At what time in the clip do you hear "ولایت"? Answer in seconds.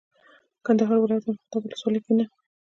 0.99-1.25